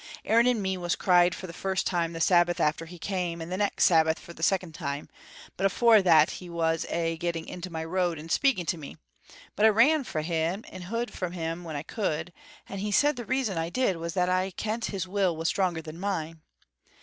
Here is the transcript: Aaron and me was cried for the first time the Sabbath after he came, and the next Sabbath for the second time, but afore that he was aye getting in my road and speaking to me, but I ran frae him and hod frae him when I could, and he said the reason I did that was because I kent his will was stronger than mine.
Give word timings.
Aaron 0.25 0.47
and 0.47 0.63
me 0.63 0.77
was 0.77 0.95
cried 0.95 1.35
for 1.35 1.45
the 1.45 1.53
first 1.53 1.85
time 1.85 2.11
the 2.13 2.19
Sabbath 2.19 2.59
after 2.59 2.87
he 2.87 2.97
came, 2.97 3.39
and 3.39 3.51
the 3.51 3.57
next 3.57 3.83
Sabbath 3.83 4.17
for 4.17 4.33
the 4.33 4.41
second 4.41 4.73
time, 4.73 5.09
but 5.57 5.63
afore 5.67 6.01
that 6.01 6.31
he 6.31 6.49
was 6.49 6.87
aye 6.91 7.17
getting 7.19 7.47
in 7.47 7.61
my 7.69 7.85
road 7.85 8.17
and 8.17 8.31
speaking 8.31 8.65
to 8.65 8.79
me, 8.79 8.97
but 9.55 9.63
I 9.63 9.69
ran 9.69 10.03
frae 10.03 10.23
him 10.23 10.65
and 10.71 10.85
hod 10.85 11.11
frae 11.13 11.29
him 11.35 11.63
when 11.63 11.75
I 11.75 11.83
could, 11.83 12.33
and 12.67 12.79
he 12.81 12.91
said 12.91 13.15
the 13.15 13.25
reason 13.25 13.59
I 13.59 13.69
did 13.69 13.93
that 13.95 13.99
was 13.99 14.13
because 14.15 14.27
I 14.29 14.49
kent 14.49 14.85
his 14.85 15.07
will 15.07 15.37
was 15.37 15.49
stronger 15.49 15.83
than 15.83 15.99
mine. 15.99 16.41